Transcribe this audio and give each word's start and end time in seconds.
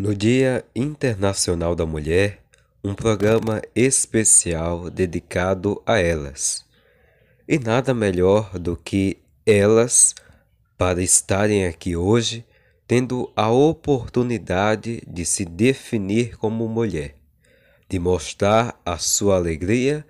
No 0.00 0.14
Dia 0.14 0.64
Internacional 0.74 1.74
da 1.74 1.84
Mulher, 1.84 2.42
um 2.82 2.94
programa 2.94 3.60
especial 3.76 4.88
dedicado 4.88 5.82
a 5.84 5.98
elas. 5.98 6.64
E 7.46 7.58
nada 7.58 7.92
melhor 7.92 8.58
do 8.58 8.78
que 8.78 9.18
elas 9.44 10.14
para 10.78 11.02
estarem 11.02 11.66
aqui 11.66 11.96
hoje 11.96 12.46
tendo 12.88 13.30
a 13.36 13.50
oportunidade 13.50 15.02
de 15.06 15.26
se 15.26 15.44
definir 15.44 16.38
como 16.38 16.66
mulher, 16.66 17.14
de 17.86 17.98
mostrar 17.98 18.80
a 18.82 18.96
sua 18.96 19.36
alegria 19.36 20.02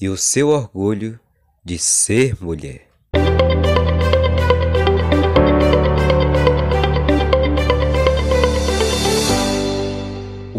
e 0.00 0.08
o 0.08 0.16
seu 0.16 0.50
orgulho 0.50 1.18
de 1.64 1.80
ser 1.80 2.40
mulher. 2.40 2.91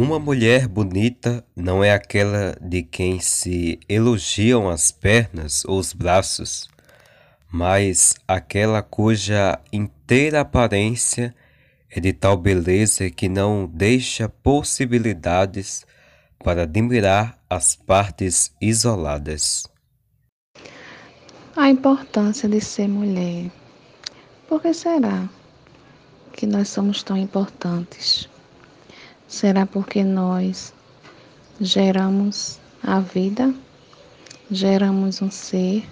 Uma 0.03 0.19
mulher 0.19 0.67
bonita 0.67 1.45
não 1.55 1.81
é 1.81 1.93
aquela 1.93 2.57
de 2.59 2.83
quem 2.83 3.21
se 3.21 3.79
elogiam 3.87 4.69
as 4.69 4.91
pernas 4.91 5.63
ou 5.63 5.79
os 5.79 5.93
braços, 5.93 6.69
mas 7.49 8.13
aquela 8.27 8.81
cuja 8.81 9.57
inteira 9.71 10.41
aparência 10.41 11.33
é 11.89 12.01
de 12.01 12.11
tal 12.11 12.35
beleza 12.35 13.09
que 13.09 13.29
não 13.29 13.65
deixa 13.65 14.27
possibilidades 14.27 15.85
para 16.43 16.63
admirar 16.63 17.39
as 17.49 17.73
partes 17.73 18.53
isoladas. 18.59 19.65
A 21.55 21.69
importância 21.69 22.49
de 22.49 22.59
ser 22.59 22.89
mulher. 22.89 23.49
Por 24.49 24.61
que 24.61 24.73
será 24.73 25.29
que 26.33 26.45
nós 26.45 26.67
somos 26.67 27.03
tão 27.03 27.15
importantes? 27.15 28.32
Será 29.33 29.65
porque 29.65 30.03
nós 30.03 30.71
geramos 31.59 32.59
a 32.83 32.99
vida, 32.99 33.51
geramos 34.51 35.23
um 35.23 35.31
ser, 35.31 35.83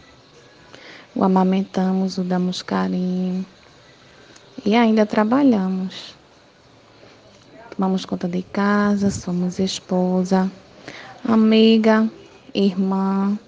o 1.16 1.24
amamentamos, 1.24 2.20
o 2.20 2.24
damos 2.24 2.62
carinho 2.62 3.44
e 4.64 4.76
ainda 4.76 5.08
trabalhamos. 5.08 6.16
Tomamos 7.76 8.06
conta 8.06 8.28
de 8.28 8.44
casa, 8.44 9.10
somos 9.10 9.58
esposa, 9.58 10.50
amiga, 11.28 12.08
irmã. 12.54 13.40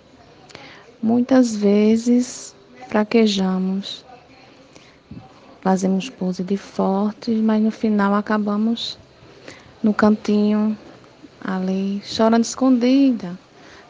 Muitas 1.04 1.56
vezes 1.56 2.56
fraquejamos, 2.90 4.04
fazemos 5.62 6.10
pose 6.10 6.44
de 6.44 6.58
fortes, 6.58 7.40
mas 7.40 7.62
no 7.62 7.70
final 7.70 8.16
acabamos 8.16 8.98
no 9.84 9.94
cantinho, 9.94 10.78
ali, 11.44 12.02
chorando 12.06 12.46
escondida, 12.46 13.38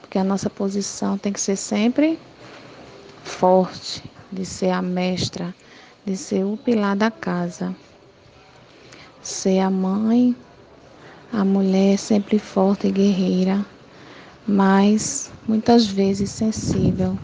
porque 0.02 0.18
a 0.18 0.24
nossa 0.24 0.50
posição 0.50 1.20
tem 1.20 1.32
que 1.32 1.40
ser 1.40 1.56
sempre 1.56 2.20
forte, 3.24 4.04
de 4.32 4.44
ser 4.44 4.72
a 4.72 4.82
mestra, 4.82 5.54
de 6.04 6.18
ser 6.18 6.44
o 6.44 6.58
pilar 6.58 6.96
da 6.96 7.12
casa, 7.12 7.76
ser 9.22 9.60
a 9.60 9.70
mãe, 9.70 10.36
a 11.32 11.46
mulher 11.46 12.00
sempre 12.00 12.40
forte 12.40 12.88
e 12.88 12.92
guerreira, 12.92 13.64
mas 14.48 15.32
muitas 15.48 15.86
vezes 15.86 16.32
sensível, 16.32 17.20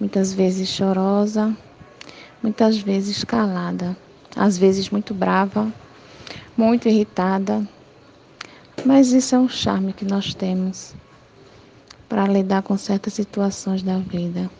muitas 0.00 0.32
vezes 0.32 0.68
chorosa, 0.68 1.56
muitas 2.42 2.78
vezes 2.78 3.22
calada, 3.22 3.96
às 4.34 4.58
vezes 4.58 4.90
muito 4.90 5.14
brava 5.14 5.72
muito 6.60 6.90
irritada, 6.90 7.66
mas 8.84 9.12
isso 9.12 9.34
é 9.34 9.38
um 9.38 9.48
charme 9.48 9.94
que 9.94 10.04
nós 10.04 10.34
temos 10.34 10.94
para 12.06 12.26
lidar 12.26 12.62
com 12.62 12.76
certas 12.76 13.14
situações 13.14 13.82
da 13.82 13.96
vida. 13.96 14.50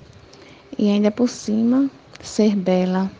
E 0.79 0.89
ainda 0.89 1.11
por 1.11 1.29
cima, 1.29 1.91
ser 2.23 2.57
bela, 2.57 3.11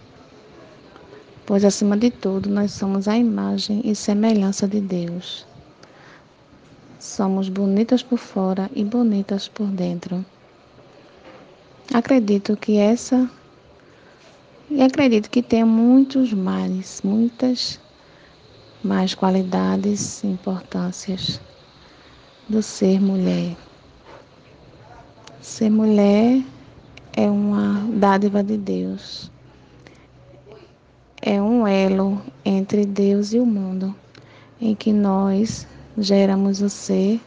pois 1.45 1.63
acima 1.63 1.95
de 1.95 2.11
tudo 2.11 2.49
nós 2.49 2.73
somos 2.73 3.07
a 3.07 3.19
imagem 3.19 3.83
e 3.85 3.95
semelhança 3.95 4.67
de 4.67 4.81
Deus. 4.81 5.47
Somos 6.99 7.51
bonitas 7.51 8.03
por 8.03 8.19
fora 8.19 8.71
e 8.75 8.83
bonitas 8.83 9.47
por 9.47 9.67
dentro. 9.67 10.25
Acredito 11.93 12.57
que 12.57 12.79
essa 12.79 13.29
e 14.71 14.81
acredito 14.81 15.29
que 15.29 15.43
tem 15.43 15.65
muitos 15.65 16.33
males, 16.33 17.03
muitas 17.05 17.79
mais 18.83 19.15
qualidades 19.15 20.25
e 20.25 20.27
importâncias 20.27 21.41
do 22.49 22.63
ser 22.63 23.01
mulher. 23.01 23.55
Ser 25.41 25.71
mulher 25.71 26.43
é 27.13 27.27
uma 27.29 27.87
dádiva 27.93 28.43
de 28.43 28.57
Deus. 28.57 29.31
É 31.21 31.41
um 31.41 31.67
elo 31.67 32.23
entre 32.43 32.87
Deus 32.87 33.35
e 33.35 33.39
o 33.39 33.45
mundo, 33.45 33.95
em 34.59 34.75
que 34.75 34.93
nós 34.93 35.67
geramos 35.99 36.63
o 36.63 36.71
ser, 36.71 37.21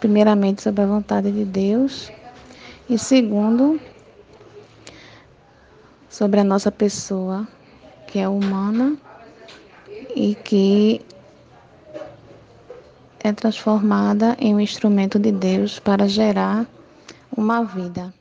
primeiramente 0.00 0.62
sob 0.62 0.80
a 0.80 0.86
vontade 0.86 1.30
de 1.30 1.44
Deus, 1.44 2.10
e 2.88 2.98
segundo, 2.98 3.78
sobre 6.08 6.40
a 6.40 6.44
nossa 6.44 6.72
pessoa, 6.72 7.46
que 8.06 8.18
é 8.18 8.26
humana 8.26 8.96
e 10.14 10.34
que 10.34 11.00
é 13.22 13.32
transformada 13.32 14.36
em 14.38 14.54
um 14.54 14.60
instrumento 14.60 15.18
de 15.18 15.30
Deus 15.30 15.78
para 15.78 16.08
gerar 16.08 16.66
uma 17.36 17.62
vida. 17.64 18.12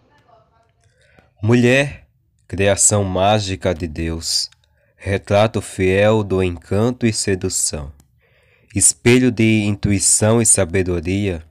Mulher, 1.42 2.08
criação 2.48 3.04
mágica 3.04 3.74
de 3.74 3.88
Deus, 3.88 4.50
retrato 4.96 5.62
fiel 5.62 6.24
do 6.24 6.44
encanto 6.44 7.06
e 7.06 7.12
sedução, 7.12 7.92
espelho 8.76 9.32
de 9.32 9.64
intuição 9.64 10.42
e 10.42 10.46
sabedoria, 10.46 11.44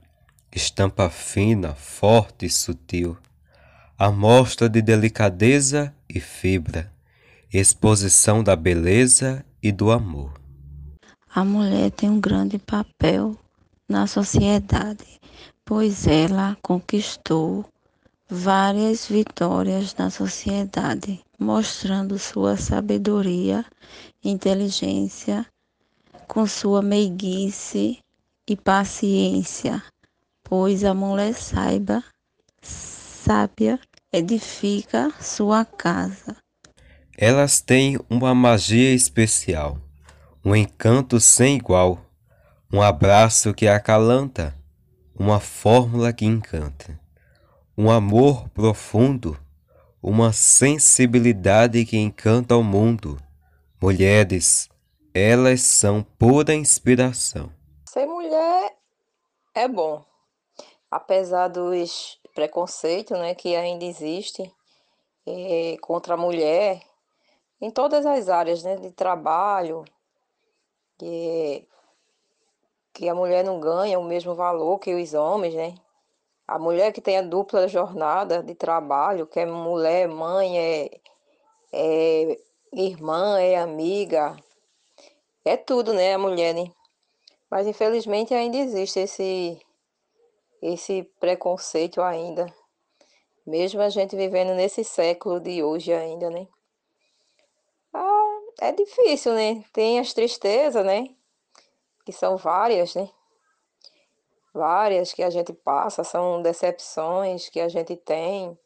estampa 0.53 1.09
fina, 1.09 1.73
forte 1.75 2.45
e 2.45 2.49
sutil, 2.49 3.17
amostra 3.97 4.69
de 4.69 4.81
delicadeza 4.81 5.93
e 6.09 6.19
fibra, 6.19 6.91
exposição 7.53 8.41
da 8.41 8.55
beleza 8.55 9.45
e 9.61 9.71
do 9.71 9.91
amor. 9.91 10.33
A 11.33 11.45
mulher 11.45 11.91
tem 11.91 12.09
um 12.09 12.19
grande 12.19 12.57
papel 12.57 13.37
na 13.87 14.07
sociedade, 14.07 15.19
pois 15.63 16.07
ela 16.07 16.57
conquistou 16.61 17.65
várias 18.29 19.07
vitórias 19.07 19.93
na 19.95 20.09
sociedade, 20.09 21.21
mostrando 21.37 22.17
sua 22.17 22.57
sabedoria, 22.57 23.65
inteligência, 24.23 25.45
com 26.27 26.47
sua 26.47 26.81
meiguice 26.81 27.99
e 28.47 28.55
paciência, 28.55 29.83
pois 30.43 30.83
a 30.83 30.93
mulher 30.93 31.33
saiba, 31.33 32.03
sábia, 32.61 33.79
edifica 34.13 35.11
sua 35.19 35.65
casa. 35.65 36.40
Elas 37.23 37.61
têm 37.61 37.99
uma 38.09 38.33
magia 38.33 38.95
especial, 38.95 39.77
um 40.43 40.55
encanto 40.55 41.19
sem 41.19 41.55
igual, 41.55 41.99
um 42.73 42.81
abraço 42.81 43.53
que 43.53 43.67
acalanta, 43.67 44.57
uma 45.13 45.39
fórmula 45.39 46.11
que 46.11 46.25
encanta, 46.25 46.99
um 47.77 47.91
amor 47.91 48.49
profundo, 48.49 49.37
uma 50.01 50.33
sensibilidade 50.33 51.85
que 51.85 51.95
encanta 51.95 52.57
o 52.57 52.63
mundo. 52.63 53.21
Mulheres, 53.79 54.67
elas 55.13 55.61
são 55.61 56.01
pura 56.01 56.55
inspiração. 56.55 57.51
Ser 57.87 58.07
mulher 58.07 58.75
é 59.53 59.67
bom, 59.67 60.03
apesar 60.89 61.49
dos 61.49 62.19
preconceitos 62.33 63.15
né, 63.19 63.35
que 63.35 63.55
ainda 63.55 63.85
existem 63.85 64.51
é, 65.27 65.77
contra 65.81 66.15
a 66.15 66.17
mulher, 66.17 66.81
em 67.61 67.69
todas 67.69 68.05
as 68.05 68.27
áreas 68.27 68.63
né, 68.63 68.75
de 68.75 68.91
trabalho, 68.91 69.85
que, 70.97 71.67
que 72.91 73.07
a 73.07 73.13
mulher 73.13 73.43
não 73.43 73.59
ganha 73.59 73.99
o 73.99 74.03
mesmo 74.03 74.33
valor 74.33 74.79
que 74.79 74.93
os 74.93 75.13
homens, 75.13 75.53
né? 75.53 75.75
A 76.47 76.59
mulher 76.59 76.91
que 76.91 76.99
tem 76.99 77.17
a 77.17 77.21
dupla 77.21 77.67
jornada 77.67 78.43
de 78.43 78.55
trabalho, 78.55 79.27
que 79.27 79.39
é 79.39 79.45
mulher, 79.45 80.07
mãe, 80.07 80.59
é, 80.59 80.99
é 81.71 82.39
irmã, 82.73 83.39
é 83.39 83.57
amiga, 83.57 84.35
é 85.45 85.55
tudo, 85.55 85.93
né? 85.93 86.13
A 86.15 86.17
mulher, 86.17 86.53
né? 86.53 86.71
Mas 87.49 87.67
infelizmente 87.67 88.33
ainda 88.33 88.57
existe 88.57 88.99
esse, 88.99 89.61
esse 90.61 91.03
preconceito 91.19 92.01
ainda. 92.01 92.47
Mesmo 93.45 93.81
a 93.81 93.89
gente 93.89 94.15
vivendo 94.15 94.53
nesse 94.55 94.83
século 94.83 95.39
de 95.39 95.63
hoje 95.63 95.93
ainda, 95.93 96.29
né? 96.29 96.47
É 98.61 98.71
difícil, 98.71 99.33
né? 99.33 99.63
Tem 99.73 99.99
as 99.99 100.13
tristezas, 100.13 100.85
né? 100.85 101.15
que 102.05 102.11
são 102.11 102.37
várias, 102.37 102.95
né? 102.95 103.09
Várias 104.53 105.13
que 105.13 105.23
a 105.23 105.29
gente 105.29 105.53
passa, 105.53 106.03
são 106.03 106.41
decepções 106.41 107.47
que 107.49 107.59
a 107.59 107.69
gente 107.69 107.95
tem 107.95 108.57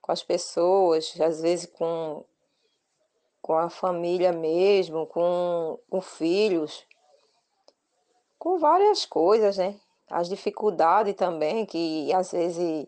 com 0.00 0.12
as 0.12 0.22
pessoas, 0.22 1.14
às 1.20 1.40
vezes 1.40 1.66
com, 1.66 2.24
com 3.40 3.54
a 3.54 3.68
família 3.68 4.32
mesmo, 4.32 5.06
com, 5.06 5.78
com 5.90 6.00
filhos, 6.00 6.86
com 8.38 8.58
várias 8.58 9.04
coisas, 9.04 9.56
né? 9.56 9.78
As 10.08 10.28
dificuldades 10.28 11.14
também, 11.14 11.64
que 11.66 12.12
às 12.12 12.30
vezes 12.30 12.86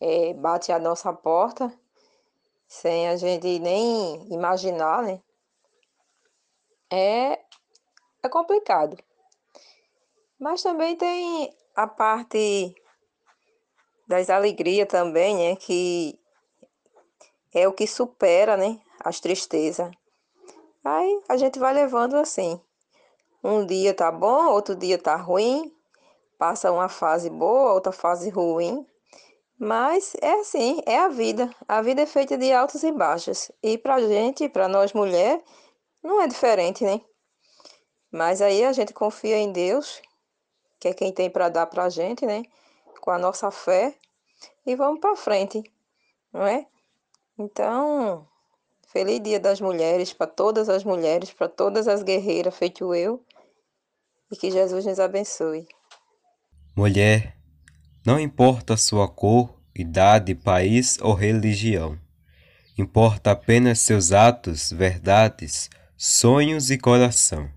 é, 0.00 0.32
bate 0.34 0.72
a 0.72 0.78
nossa 0.78 1.12
porta 1.12 1.72
sem 2.66 3.08
a 3.08 3.16
gente 3.16 3.60
nem 3.60 4.26
imaginar, 4.32 5.02
né? 5.02 5.20
É, 6.90 7.40
é 8.22 8.28
complicado. 8.28 8.96
Mas 10.38 10.62
também 10.62 10.96
tem 10.96 11.52
a 11.74 11.86
parte 11.86 12.74
das 14.06 14.30
alegrias 14.30 14.88
também, 14.88 15.36
né? 15.36 15.56
Que 15.56 16.18
é 17.54 17.66
o 17.66 17.72
que 17.72 17.86
supera, 17.86 18.56
né? 18.56 18.78
As 19.00 19.20
tristezas. 19.20 19.90
Aí 20.84 21.20
a 21.28 21.36
gente 21.36 21.58
vai 21.58 21.74
levando 21.74 22.14
assim. 22.14 22.60
Um 23.42 23.64
dia 23.64 23.94
tá 23.94 24.10
bom, 24.12 24.50
outro 24.50 24.74
dia 24.74 24.98
tá 24.98 25.16
ruim. 25.16 25.72
Passa 26.38 26.70
uma 26.70 26.88
fase 26.88 27.30
boa, 27.30 27.72
outra 27.72 27.92
fase 27.92 28.28
ruim. 28.28 28.86
Mas 29.58 30.14
é 30.20 30.40
assim, 30.40 30.82
é 30.84 30.98
a 30.98 31.08
vida. 31.08 31.50
A 31.66 31.80
vida 31.80 32.02
é 32.02 32.06
feita 32.06 32.36
de 32.36 32.52
altos 32.52 32.82
e 32.82 32.92
baixos. 32.92 33.50
E 33.62 33.78
pra 33.78 34.00
gente, 34.00 34.48
pra 34.48 34.68
nós 34.68 34.92
mulheres, 34.92 35.42
não 36.06 36.22
é 36.22 36.28
diferente, 36.28 36.84
né? 36.84 37.00
Mas 38.10 38.40
aí 38.40 38.64
a 38.64 38.72
gente 38.72 38.92
confia 38.92 39.36
em 39.36 39.52
Deus, 39.52 40.00
que 40.78 40.88
é 40.88 40.94
quem 40.94 41.12
tem 41.12 41.28
para 41.28 41.48
dar 41.48 41.66
pra 41.66 41.88
gente, 41.88 42.24
né? 42.24 42.44
Com 43.00 43.10
a 43.10 43.18
nossa 43.18 43.50
fé. 43.50 43.94
E 44.64 44.74
vamos 44.74 45.00
para 45.00 45.16
frente, 45.16 45.62
não 46.32 46.46
é? 46.46 46.66
Então, 47.38 48.26
feliz 48.88 49.20
Dia 49.20 49.40
das 49.40 49.60
Mulheres 49.60 50.12
para 50.12 50.26
todas 50.26 50.68
as 50.68 50.84
mulheres, 50.84 51.32
para 51.32 51.48
todas 51.48 51.88
as 51.88 52.02
guerreiras, 52.02 52.56
feito 52.56 52.94
eu. 52.94 53.22
E 54.30 54.36
que 54.36 54.50
Jesus 54.50 54.86
nos 54.86 54.98
abençoe. 54.98 55.66
Mulher, 56.74 57.36
não 58.04 58.18
importa 58.18 58.74
a 58.74 58.76
sua 58.76 59.08
cor, 59.08 59.54
idade, 59.74 60.34
país 60.34 60.98
ou 61.00 61.14
religião. 61.14 61.98
Importa 62.78 63.30
apenas 63.30 63.80
seus 63.80 64.12
atos, 64.12 64.70
verdades, 64.70 65.70
sonhos 65.96 66.70
e 66.70 66.76
coração. 66.76 67.48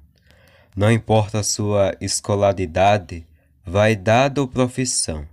Não 0.75 0.89
importa 0.89 1.39
a 1.39 1.43
sua 1.43 1.95
escolaridade, 1.99 3.27
vaidade 3.65 4.39
ou 4.39 4.47
profissão. 4.47 5.27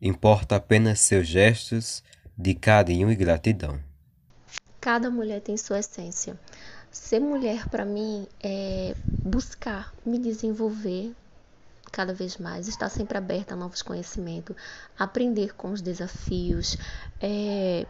Importa 0.00 0.56
apenas 0.56 1.00
seus 1.00 1.26
gestos 1.26 2.02
de 2.36 2.54
carinho 2.54 3.10
e 3.10 3.14
gratidão. 3.16 3.80
Cada 4.80 5.10
mulher 5.10 5.40
tem 5.40 5.56
sua 5.56 5.78
essência. 5.78 6.38
Ser 6.90 7.18
mulher 7.18 7.66
para 7.68 7.84
mim 7.84 8.26
é 8.42 8.94
buscar 9.06 9.94
me 10.04 10.18
desenvolver 10.18 11.14
cada 11.90 12.12
vez 12.12 12.36
mais, 12.36 12.68
estar 12.68 12.88
sempre 12.88 13.16
aberta 13.16 13.54
a 13.54 13.56
novos 13.56 13.80
conhecimentos, 13.80 14.54
aprender 14.98 15.54
com 15.54 15.70
os 15.70 15.80
desafios, 15.80 16.76
é, 17.20 17.86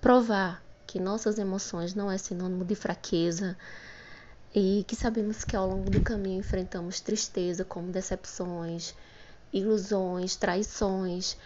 provar 0.00 0.62
que 0.92 1.00
nossas 1.00 1.38
emoções 1.38 1.94
não 1.94 2.10
é 2.10 2.18
sinônimo 2.18 2.66
de 2.66 2.74
fraqueza 2.74 3.56
e 4.54 4.84
que 4.86 4.94
sabemos 4.94 5.42
que 5.42 5.56
ao 5.56 5.66
longo 5.66 5.90
do 5.90 5.98
caminho 5.98 6.40
enfrentamos 6.40 7.00
tristeza 7.00 7.64
como 7.64 7.90
decepções, 7.90 8.94
ilusões, 9.50 10.36
traições 10.36 11.38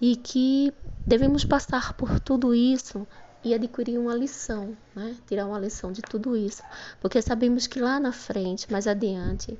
e 0.00 0.14
que 0.14 0.72
devemos 1.04 1.44
passar 1.44 1.94
por 1.94 2.20
tudo 2.20 2.54
isso 2.54 3.04
e 3.42 3.52
adquirir 3.52 3.98
uma 3.98 4.14
lição, 4.14 4.76
né? 4.94 5.16
tirar 5.26 5.46
uma 5.46 5.58
lição 5.58 5.90
de 5.90 6.00
tudo 6.00 6.36
isso, 6.36 6.62
porque 7.00 7.20
sabemos 7.20 7.66
que 7.66 7.80
lá 7.80 7.98
na 7.98 8.12
frente, 8.12 8.70
mais 8.70 8.86
adiante, 8.86 9.58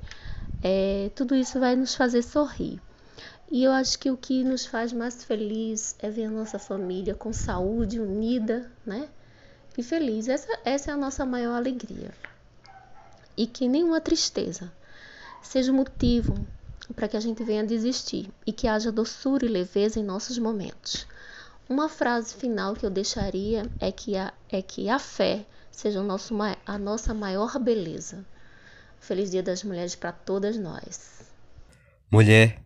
é, 0.61 1.11
tudo 1.15 1.35
isso 1.35 1.59
vai 1.59 1.75
nos 1.75 1.93
fazer 1.93 2.21
sorrir. 2.23 2.81
E 3.51 3.61
eu 3.65 3.73
acho 3.73 3.99
que 3.99 4.09
o 4.09 4.15
que 4.15 4.41
nos 4.41 4.65
faz 4.65 4.93
mais 4.93 5.21
feliz 5.25 5.97
é 5.99 6.09
ver 6.09 6.27
a 6.27 6.31
nossa 6.31 6.57
família 6.57 7.13
com 7.13 7.33
saúde, 7.33 7.99
unida, 7.99 8.71
né? 8.85 9.09
E 9.77 9.83
feliz. 9.83 10.27
Essa, 10.27 10.59
essa 10.63 10.91
é 10.91 10.93
a 10.93 10.97
nossa 10.97 11.25
maior 11.25 11.55
alegria. 11.55 12.11
E 13.35 13.47
que 13.47 13.67
nenhuma 13.67 13.99
tristeza 13.99 14.71
seja 15.41 15.73
motivo 15.73 16.35
para 16.95 17.07
que 17.07 17.17
a 17.17 17.19
gente 17.19 17.43
venha 17.43 17.63
desistir 17.63 18.29
e 18.45 18.51
que 18.51 18.67
haja 18.67 18.91
doçura 18.91 19.45
e 19.45 19.49
leveza 19.49 19.99
em 19.99 20.03
nossos 20.03 20.37
momentos. 20.37 21.07
Uma 21.67 21.87
frase 21.87 22.35
final 22.35 22.75
que 22.75 22.85
eu 22.85 22.89
deixaria 22.89 23.65
é 23.79 23.91
que 23.91 24.15
a, 24.17 24.33
é 24.49 24.61
que 24.61 24.89
a 24.89 24.99
fé 24.99 25.45
seja 25.71 26.03
nosso, 26.03 26.35
a 26.65 26.77
nossa 26.77 27.13
maior 27.13 27.57
beleza. 27.57 28.25
Feliz 28.99 29.31
Dia 29.31 29.41
das 29.41 29.63
Mulheres 29.63 29.95
para 29.95 30.11
todas 30.11 30.57
nós. 30.57 31.23
Mulher, 32.11 32.61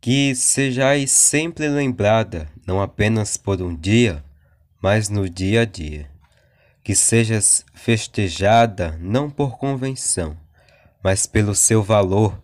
que 0.00 0.34
sejais 0.34 1.10
sempre 1.10 1.68
lembrada, 1.68 2.48
não 2.66 2.80
apenas 2.80 3.36
por 3.36 3.60
um 3.60 3.74
dia, 3.74 4.24
mas 4.80 5.08
no 5.08 5.28
dia 5.28 5.62
a 5.62 5.64
dia. 5.64 6.08
Que 6.90 6.96
sejas 6.96 7.64
festejada 7.72 8.98
não 9.00 9.30
por 9.30 9.56
convenção, 9.56 10.36
mas 11.00 11.24
pelo 11.24 11.54
seu 11.54 11.84
valor, 11.84 12.36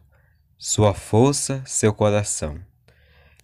sua 0.56 0.94
força, 0.94 1.64
seu 1.66 1.92
coração. 1.92 2.56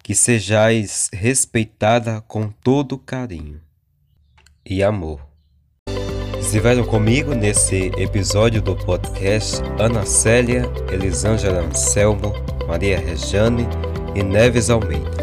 Que 0.01 0.15
sejais 0.15 1.09
respeitada 1.11 2.21
com 2.21 2.47
todo 2.47 2.97
carinho 2.97 3.59
e 4.65 4.81
amor. 4.81 5.19
Estiveram 6.39 6.85
comigo 6.85 7.35
nesse 7.35 7.87
episódio 7.97 8.61
do 8.61 8.73
podcast 8.73 9.61
Ana 9.77 10.05
Célia, 10.05 10.63
Elisângela 10.89 11.63
Anselmo, 11.63 12.31
Maria 12.65 12.97
Rejane 12.97 13.67
e 14.15 14.23
Neves 14.23 14.69
Almeida. 14.69 15.22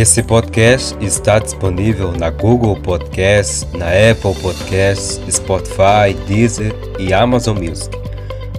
Esse 0.00 0.22
podcast 0.22 0.96
está 1.04 1.38
disponível 1.38 2.10
na 2.10 2.30
Google 2.30 2.74
Podcast, 2.74 3.66
na 3.76 3.88
Apple 3.88 4.34
Podcast, 4.40 5.20
Spotify, 5.30 6.14
Deezer 6.26 6.74
e 6.98 7.12
Amazon 7.12 7.58
Music. 7.58 7.94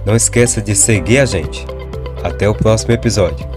Não 0.06 0.14
esqueça 0.14 0.62
de 0.62 0.72
seguir 0.76 1.18
a 1.18 1.26
gente. 1.26 1.66
Até 2.22 2.48
o 2.48 2.54
próximo 2.54 2.92
episódio. 2.92 3.51